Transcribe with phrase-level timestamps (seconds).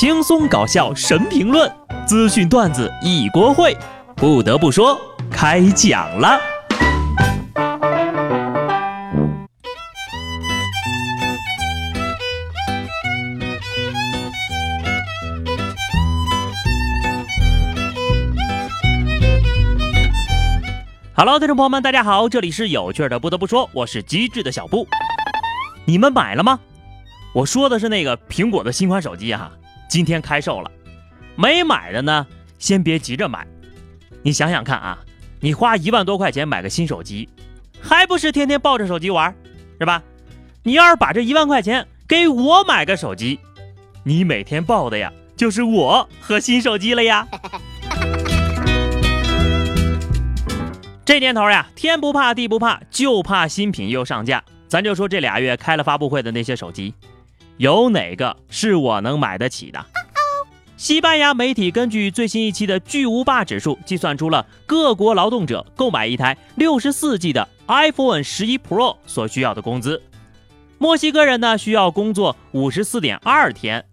[0.00, 1.68] 轻松搞笑神评论，
[2.06, 3.76] 资讯段子一锅烩。
[4.14, 4.96] 不得不说，
[5.28, 6.38] 开讲了。
[21.16, 23.18] Hello，听众朋友们，大家好，这里是有趣的。
[23.18, 24.86] 不得不说，我是机智的小布。
[25.86, 26.60] 你们买了吗？
[27.32, 29.50] 我说的是那个苹果的新款手机哈，
[29.88, 30.70] 今天开售了。
[31.34, 32.26] 没买的呢，
[32.58, 33.46] 先别急着买。
[34.22, 34.98] 你想想看啊，
[35.40, 37.28] 你花一万多块钱买个新手机，
[37.80, 39.34] 还不是天天抱着手机玩，
[39.78, 40.02] 是吧？
[40.64, 43.38] 你要是把这一万块钱给我买个手机，
[44.02, 47.26] 你每天抱的呀，就是我和新手机了呀。
[51.04, 54.44] 这年头呀，天不怕地不怕，就怕新品又上架。
[54.66, 56.92] 咱就说这俩月开了发布会的那些手机，
[57.58, 59.84] 有哪个是我能买得起的？
[60.76, 70.00] 西班牙媒体根据最新一期的巨无霸指数计算出了各国劳动者购买一台六十四 G 的 iPhone 十一 Pro 所需要的工资。
[70.78, 73.84] 墨西哥人呢需要工作五十四点二天，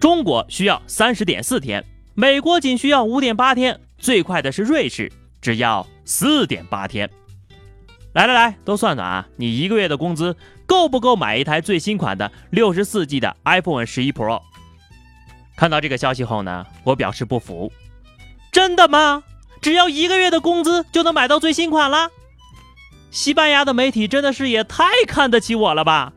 [0.00, 5.10] 中国需要三十点四天，美国仅需要五点八天，最快的是瑞士。
[5.40, 7.08] 只要四点八天，
[8.12, 9.26] 来来来，都算算啊！
[9.36, 14.42] 你一个月的工资够不够买一台最新款的六十四 G 的 iPhone 十一 Pro？
[15.56, 17.72] 看到这个消息后呢，我表示不服。
[18.50, 19.24] 真的吗？
[19.62, 22.10] 只要一个月的工资就能买到最新款了？
[23.10, 26.12] 西班牙的媒体真的是也太看得起我了吧？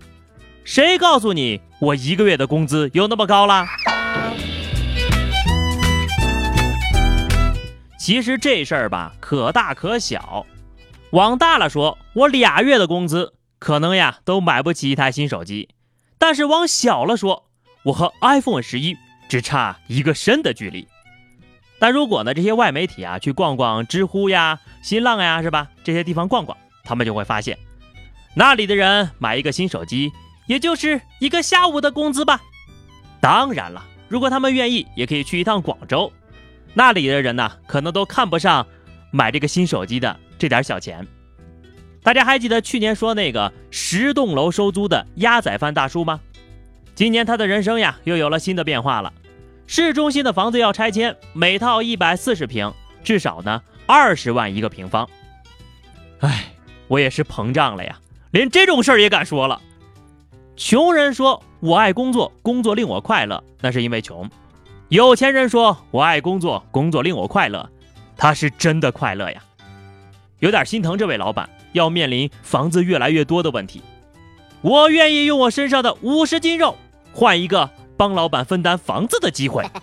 [0.66, 3.66] 谁告诉你我一个月的工资有那么高了？
[7.98, 10.46] 其实这事儿吧，可大可小。
[11.16, 15.70] 往大了说，我俩月的工资可能呀都买不起一台新手机；
[16.18, 17.46] 但是往小了说，
[17.86, 18.98] 我和 iPhone 十一
[19.30, 20.86] 只差一个身的距离。
[21.80, 25.70] 但如果呢，这些外媒体啊去逛逛知乎呀、新浪呀，是吧？
[25.86, 27.58] 这些地方逛逛，他们就会发现，
[28.34, 30.12] 那里的人买一个新手机，
[30.48, 32.42] 也就是一个下午的工资吧。
[33.22, 36.12] 当然了，如果他们愿意，也可以去一趟广州。
[36.74, 38.68] 那里的人呢，可能都看不上
[39.12, 41.06] 买这个新手机的这点小钱。
[42.04, 46.20] 大家还记得去年说那个十栋楼收租的鸭仔饭大叔吗？
[46.94, 49.12] 今年他的人生呀，又有了新的变化了。
[49.68, 52.72] 市中心的房子要拆迁，每套一百四十平，
[53.04, 55.10] 至少呢二十万一个平方。
[56.20, 56.54] 哎，
[56.88, 58.00] 我也是膨胀了呀，
[58.32, 59.60] 连这种事儿也敢说了。
[60.56, 64.30] 穷人说我爱工作，工作令我快乐，那是因为穷。
[64.90, 67.68] 有钱人说：“我爱工作，工作令我快乐。”
[68.16, 69.44] 他是真的快乐呀，
[70.46, 73.82] 有点心疼这位老板要面临房子越来越多的问题。
[74.62, 76.78] 我愿意用我身上的五十斤肉
[77.12, 77.68] 换一个
[77.98, 79.66] 帮老板分担房子的机会。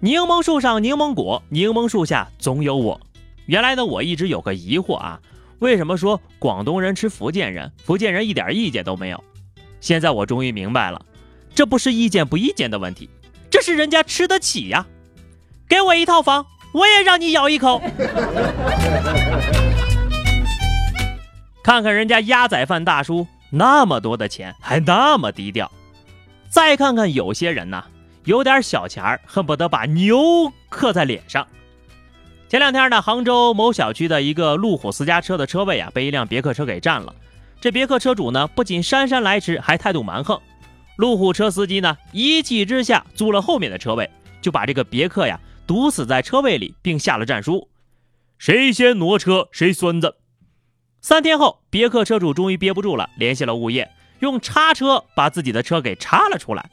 [0.00, 2.98] 柠檬树上柠檬果，柠檬树下总有我。
[3.44, 5.20] 原来呢，我一直有个疑惑啊，
[5.58, 9.22] 为什么说广东人吃福建人，福建人一点意见都没有？
[9.82, 11.04] 现在我终于明白了。
[11.54, 13.10] 这不是意见不意见的问题，
[13.50, 14.86] 这是人家吃得起呀！
[15.68, 17.80] 给我一套房，我也让你咬一口。
[21.62, 25.70] 看看人家鸭仔饭大叔那么多的钱，还那么低调。
[26.50, 27.84] 再看看有些人呐，
[28.24, 31.46] 有点小钱儿，恨不得把牛刻在脸上。
[32.48, 37.14] 前两天呢，杭州某小区的一个路虎私家车的车位啊，被一辆别克车给占了。
[37.60, 40.38] 这别克车主呢，不仅姗姗来迟，还态度蛮横。
[40.96, 44.10] 路虎车司机呢，一气之下租了后面的车位，
[44.42, 45.40] 就把这个别克呀
[45.72, 47.70] 堵死在车位里，并下了战书：
[48.36, 50.16] 谁先挪车谁孙子。
[51.00, 56.68] 三天后，别克车主终于憋不住了，联系了物业，用叉车把自己的车给叉了出来。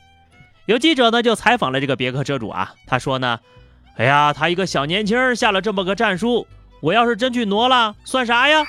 [0.66, 3.40] 有记者呢就采访了这个别克车主啊，他说呢
[3.96, 6.46] ：“哎呀，他一个小年轻下了这么个战书，
[6.82, 8.66] 我要是真去挪了，算啥呀？”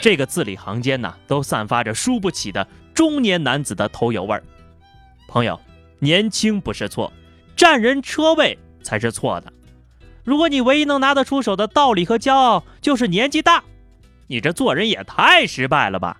[0.00, 2.64] 这个字里行间呢，都散发着输不起的。
[2.94, 4.44] 中年男子的头油味儿，
[5.26, 5.58] 朋友，
[5.98, 7.12] 年轻不是错，
[7.56, 9.52] 占人车位才是错的。
[10.24, 13.64] 如果你唯一能拿得出手的道理和骄傲就是年纪大，
[14.26, 16.18] 你这做人也太失败了吧！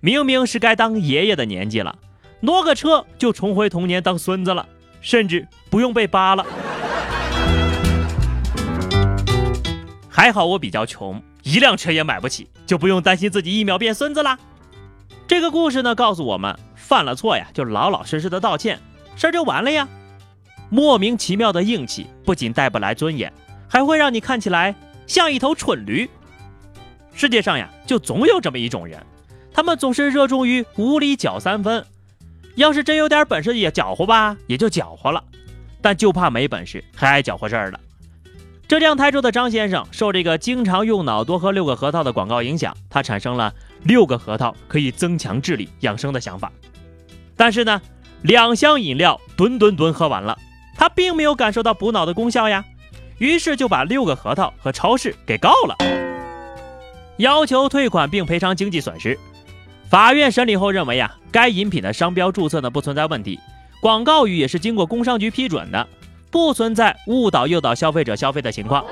[0.00, 1.98] 明明是该当爷爷的年纪了，
[2.40, 4.66] 挪个车就重回童年当孙子了，
[5.02, 6.46] 甚至不用被扒了。
[10.08, 14.38] 还好我比较穷，一辆车也买不起，就不用担心自己一秒变孙子啦。
[15.26, 18.80] 这个故事呢，告诉我们，犯了错呀，就老老实实的道歉，
[19.16, 19.86] 事儿就完了呀。
[20.70, 23.30] 莫名其妙的硬气，不仅带不来尊严，
[23.68, 24.74] 还会让你看起来
[25.06, 26.08] 像一头蠢驴。
[27.12, 29.04] 世界上呀，就总有这么一种人，
[29.52, 31.84] 他们总是热衷于无理搅三分，
[32.54, 35.22] 要是真有点本事也搅和吧，也就搅和了。
[35.82, 37.80] 但就怕没本事还爱搅和事儿了。
[38.68, 43.52] 浙江台州的张先生受这个经常用脑多喝六个核桃的广告影响，他产生了
[43.82, 46.52] 六个核桃可以增强智力养生的想法。
[47.34, 47.82] 但是呢，
[48.22, 50.38] 两箱饮料吨吨吨喝完了，
[50.80, 52.64] 他并没有感受到补脑的功效呀。
[53.18, 55.76] 于是就把六个核桃和超市给告了，
[57.18, 59.18] 要求退款并赔偿经济损失。
[59.90, 63.38] 法院审理后认为呀，该饮品的商标注册呢不存在问题，
[63.82, 65.86] 广告语也是经过工商局批准的。
[66.30, 68.82] 不存在误导诱导消费者消费的情况。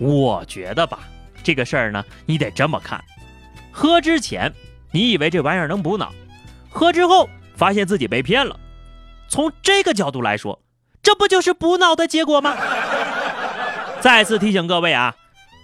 [0.00, 0.98] 我觉得吧，
[1.44, 3.00] 这个事儿呢，你得这么看：
[3.70, 4.52] 喝之前
[4.90, 6.12] 你以为这玩意儿能补脑，
[6.70, 8.58] 喝之后发现自己被骗了。
[9.34, 10.60] 从这个角度来说，
[11.02, 12.56] 这不就是补脑的结果吗？
[14.00, 15.12] 再次提醒各位啊，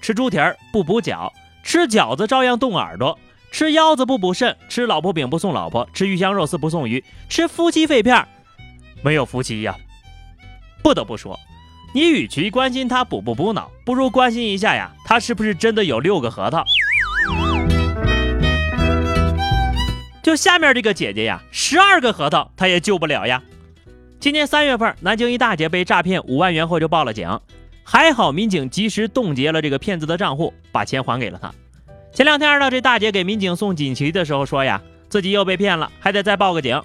[0.03, 1.33] 吃猪蹄儿不补脚，
[1.63, 3.17] 吃饺子照样动耳朵；
[3.53, 8.27] 吃腰子不补肾，吃老婆饼不送老婆，吃鱼香肉丝不送鱼，吃夫妻肺片
[9.05, 9.77] 没有夫妻呀。
[10.83, 11.39] 不得不说，
[11.95, 16.65] 你与其关心他补不补脑，不如关心一下呀，他是不是真的有六个核桃？
[20.25, 23.41] 就下面这个姐姐呀，十二个核桃她也救不了呀。
[24.21, 27.41] 今年三月份，南京一大姐被诈骗五万元后就报了警，
[27.83, 31.51] 还好民警及时冻结了这个骗子的账户，把钱还给了他。
[32.13, 36.83] 前两天呢，这大姐给民警送锦旗的时候说呀，自己又被骗了，还得再报个警。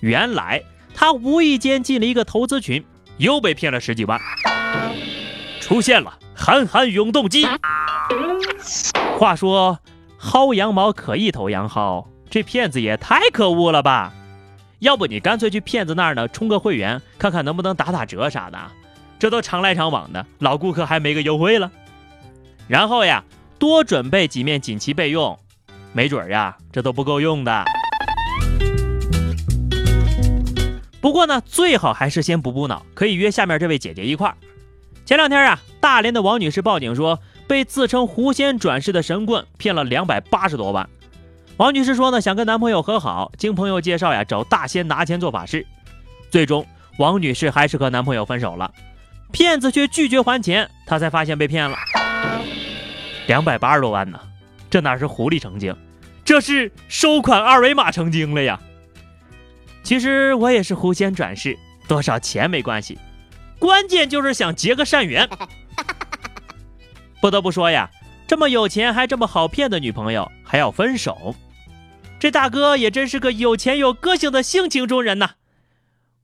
[0.00, 0.62] 原来
[0.94, 2.84] 她无意间进了一个投资群。
[3.16, 4.20] 又被骗了十几万，
[5.60, 7.44] 出现了憨憨永动机。
[9.18, 9.80] 话说
[10.20, 14.14] 薅羊毛可一头羊薅，这骗子也太可恶了吧！
[14.80, 18.58] 要不你干脆去骗子那儿呢充个会员，看看能不能打打折啥的。
[19.18, 21.72] 这都常来常往的老顾客还没个优惠了。
[22.68, 23.24] 然后呀，
[23.58, 25.36] 多准备几面锦旗备用，
[25.92, 27.64] 没准呀，这都不够用的。
[31.00, 34.36] 不过呢，最好还是先补补脑，可以约下面这位姐姐一块儿。
[35.04, 40.88] 前两天啊，大连的王女士报警说，被自称狐仙转世的神棍骗了两百八十多万。
[41.58, 45.66] 王女士说呢，想跟男朋友和好，经朋友介绍呀，找大仙拿钱做法事。
[46.30, 46.64] 最终，
[46.98, 48.72] 王女士还是和男朋友分手了，
[49.32, 51.76] 骗子却拒绝还钱，她才发现被骗了
[53.26, 54.20] 两百八十多万呢。
[54.70, 55.74] 这哪是狐狸成精，
[56.24, 58.60] 这是收款二维码成精了呀！
[59.82, 61.58] 其实我也是狐仙转世，
[61.88, 62.96] 多少钱没关系，
[63.58, 65.28] 关键就是想结个善缘。
[67.20, 67.90] 不得不说呀，
[68.28, 71.34] 这么有钱还这么好骗的女朋友还要分手，
[72.20, 75.30] 这大哥也真是个有钱有个性的性情中人呐。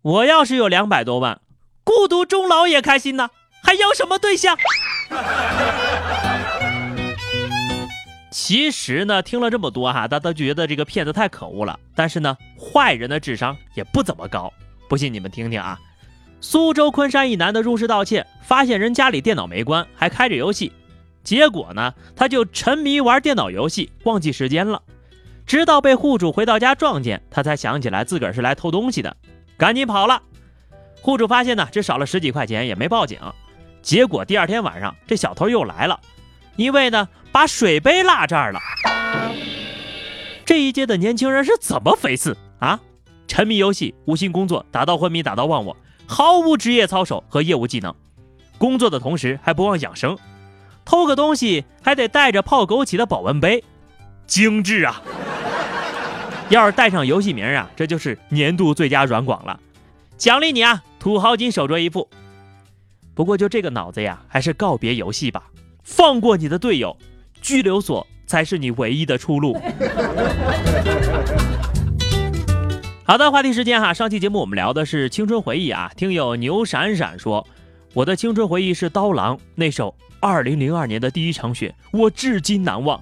[0.02, 1.41] 我要是有两百多万，
[1.85, 3.31] 孤独终老也开心呐，
[3.62, 4.58] 还要什么对象？
[8.31, 11.79] 其实呢，听了这么多哈，大家都觉得这个骗子太可恶了。
[11.94, 14.52] 但是呢，坏人的智商也不怎么高。
[14.88, 15.79] 不信你们听听啊，
[16.41, 20.73] 苏州昆山一男的入室盗窃，发现人家里电脑没关，还开着游戏，
[21.23, 24.82] 结果呢，他就沉迷玩电脑游戏，忘记时间了。
[25.46, 29.17] 直到被户主回到家撞见，他才想起来自个儿是来偷东西的，
[29.56, 30.23] 赶紧跑了。
[31.02, 33.19] 户主发现呢，只少了十几块钱，也没报警。
[33.82, 36.00] 结果第二天晚上，这小偷又来了。
[36.56, 38.61] 因为呢，把水杯落这儿了。
[40.46, 42.81] 这一届的年轻人是怎么回事啊？
[43.27, 47.94] 沉迷游戏，无心工作，打到昏迷，打到忘我，毫无职业操守和业务技能。
[48.56, 50.17] 工作的同时还不忘养生，
[50.84, 53.65] 偷个东西还得带着泡枸杞的保温杯，
[54.27, 55.03] 精致啊！
[56.51, 59.58] 要是带上游戏名啊，这就是年度最佳软广了。
[60.17, 62.08] 奖励你啊，土豪金手镯一副。
[63.15, 65.44] 不过就这个脑子呀，还是告别游戏吧。
[65.82, 66.96] 放过你的队友，
[67.41, 69.58] 拘留所才是你唯一的出路。
[73.06, 75.91] 好的，话题时间哈，上期节目我们聊的是青春回忆啊。
[75.96, 77.46] 听友牛闪闪说，
[77.94, 83.01] 我的青春回忆是刀郎那首二零零二年的第一场雪，我至今难忘。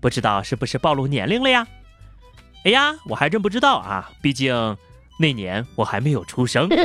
[0.00, 1.66] 不知道是不是暴露年龄了呀？
[2.64, 4.76] 哎呀，我还真不知道啊，毕竟
[5.18, 6.68] 那年我还没有出生。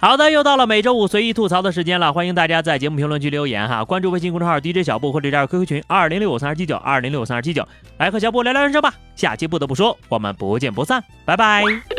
[0.00, 7.66] 好的，又到了每周五随意吐槽的时间了，欢迎大家在节目评论区留言哈，关注微信公众号 DJ 小布或者加入 QQ 群二零六五三二七九二零六五三二七九，
[7.98, 8.94] 来和小布聊聊人生吧。
[9.16, 11.97] 下期不得不说，我们不见不散，拜拜。